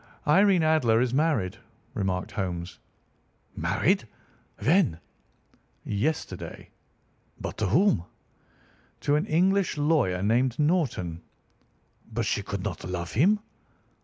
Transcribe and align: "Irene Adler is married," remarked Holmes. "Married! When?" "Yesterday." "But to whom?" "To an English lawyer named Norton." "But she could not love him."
"Irene 0.25 0.63
Adler 0.63 0.99
is 0.99 1.13
married," 1.13 1.57
remarked 1.93 2.31
Holmes. 2.31 2.79
"Married! 3.55 4.07
When?" 4.57 4.99
"Yesterday." 5.85 6.71
"But 7.39 7.59
to 7.59 7.67
whom?" 7.67 8.05
"To 9.01 9.15
an 9.15 9.27
English 9.27 9.77
lawyer 9.77 10.23
named 10.23 10.57
Norton." 10.57 11.21
"But 12.11 12.25
she 12.25 12.41
could 12.41 12.63
not 12.63 12.83
love 12.83 13.11
him." 13.11 13.41